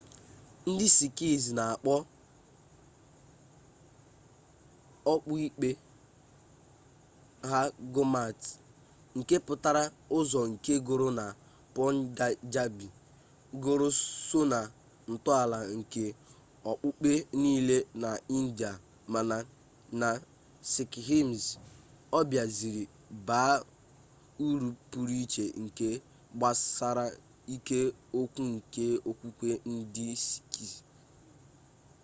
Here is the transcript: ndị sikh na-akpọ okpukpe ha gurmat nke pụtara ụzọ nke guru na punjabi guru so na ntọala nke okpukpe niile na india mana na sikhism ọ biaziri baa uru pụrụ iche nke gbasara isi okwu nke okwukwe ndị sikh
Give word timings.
ndị 0.69 0.87
sikh 0.97 1.19
na-akpọ 1.57 1.93
okpukpe 5.13 5.69
ha 7.49 7.61
gurmat 7.93 8.39
nke 9.17 9.35
pụtara 9.45 9.83
ụzọ 10.17 10.39
nke 10.51 10.73
guru 10.87 11.07
na 11.19 11.25
punjabi 11.73 12.87
guru 13.63 13.87
so 14.29 14.39
na 14.51 14.59
ntọala 15.11 15.57
nke 15.77 16.03
okpukpe 16.71 17.11
niile 17.41 17.77
na 18.03 18.09
india 18.39 18.71
mana 19.13 19.37
na 19.99 20.09
sikhism 20.71 21.59
ọ 22.17 22.19
biaziri 22.29 22.83
baa 23.27 23.53
uru 24.47 24.69
pụrụ 24.89 25.13
iche 25.23 25.45
nke 25.63 25.87
gbasara 26.37 27.05
isi 27.55 27.79
okwu 28.19 28.41
nke 28.55 28.85
okwukwe 29.09 29.49
ndị 29.73 30.05
sikh 30.27 30.57